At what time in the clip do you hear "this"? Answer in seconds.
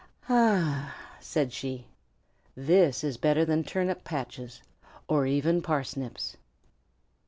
2.57-3.03